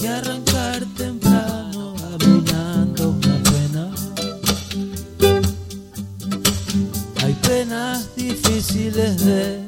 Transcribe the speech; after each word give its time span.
que 0.00 0.08
arrancar 0.08 0.84
temprano 0.96 1.94
caminando 1.98 3.10
una 3.10 3.42
pena. 3.50 3.90
Hay 7.24 7.34
penas 7.34 8.14
difíciles 8.14 9.24
de 9.24 9.64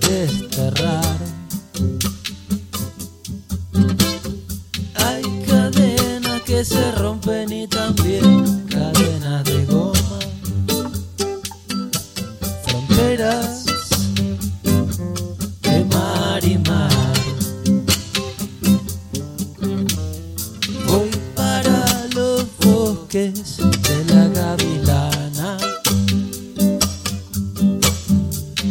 desterrar. 0.00 1.18
Hay 4.94 5.22
cadenas 5.46 6.42
que 6.42 6.64
se 6.64 6.92
rompen 6.92 7.52
y 7.52 7.66
también 7.66 8.37
de 23.18 24.04
la 24.14 24.28
gavilana. 24.28 25.58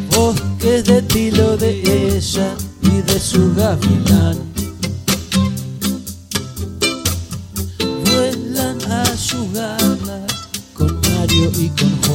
Bosques 0.10 0.86
de 0.86 1.02
tilo 1.02 1.58
de 1.58 1.72
ella 2.16 2.56
y 2.82 3.02
de 3.02 3.20
su 3.20 3.54
gavilán. 3.56 4.38
Vuelan 8.06 8.78
a 8.90 9.02
ayudarla 9.02 10.26
con 10.74 10.96
Mario 11.02 11.52
y 11.58 11.68
con 11.70 12.07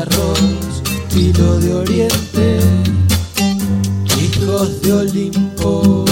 arroz, 0.00 0.82
filo 1.10 1.58
de 1.60 1.74
oriente, 1.74 2.60
hijos 4.20 4.80
de 4.82 4.92
Olimpo. 4.92 6.04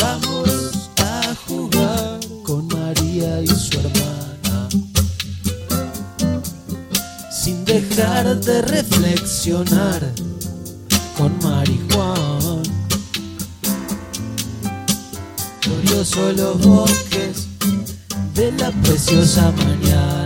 Vamos 0.00 0.90
a 0.98 1.34
jugar 1.46 2.20
con 2.42 2.68
María 2.68 3.42
y 3.42 3.46
su 3.46 3.78
hermana 3.78 4.68
sin 7.30 7.64
dejar 7.64 8.38
de 8.40 8.62
reflexionar 8.62 10.02
con 11.16 11.32
marihuana. 11.42 12.62
Gloriosos 15.62 16.36
los 16.36 16.58
bosques 16.60 17.48
de 18.34 18.52
la 18.52 18.70
preciosa 18.82 19.52
mañana. 19.52 20.21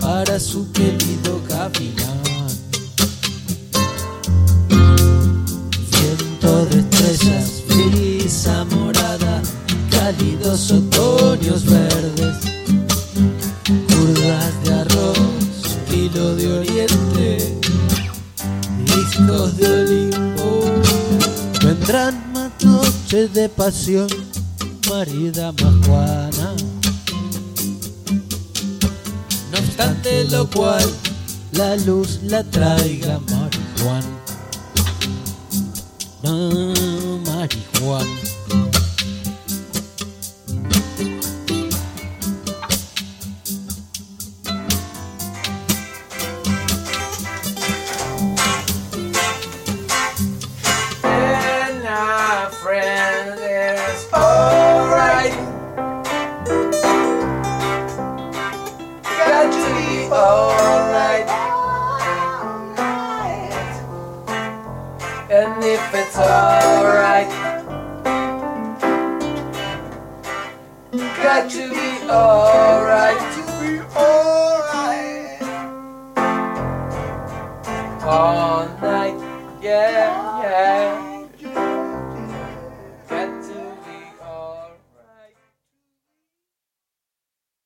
Para 0.00 0.40
su 0.40 0.72
querido 0.72 1.40
gavilán. 1.48 2.20
Viento 5.88 6.66
de 6.66 6.80
estrellas, 6.80 7.62
brisa 7.68 8.64
morada, 8.64 9.40
cálidos 9.88 10.72
otoños 10.72 11.64
verdes, 11.64 12.36
curvas 13.64 14.64
de 14.64 14.74
arroz, 14.74 15.78
kilo 15.88 16.34
de 16.34 16.52
oriente, 16.52 17.60
hijos 18.84 19.56
de 19.58 19.70
Olimpo. 19.70 20.64
Vendrán 21.62 22.32
más 22.32 22.50
noches 22.64 23.32
de 23.32 23.48
pasión, 23.48 24.08
marida 24.88 25.52
más 25.52 25.86
Juana. 25.86 26.61
No 29.82 29.88
obstante 29.88 30.24
lo 30.30 30.48
cual, 30.48 30.84
la 31.52 31.74
luz 31.76 32.20
la 32.22 32.44
traiga 32.44 33.18
marihuana. 33.18 34.06
Ah, 36.22 37.18
marihuana. 37.26 38.21
To 60.12 60.18
be 60.18 60.18
alright. 60.18 61.28
And 65.30 65.64
if 65.64 65.94
it's 65.94 66.18
alright, 66.18 67.30
got 71.22 71.50
to 71.50 71.70
be 71.70 72.10
alright. 72.10 73.20
To 73.34 73.42
be 73.60 73.80
alright. 73.96 75.42
All 78.04 78.66
night, 78.80 79.16
yeah. 79.62 80.01